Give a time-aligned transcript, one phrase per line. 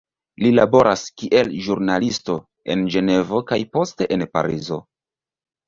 [0.43, 2.39] Li laboras kiel ĵurnalisto
[2.77, 4.85] en Ĝenevo kaj poste en Parizo.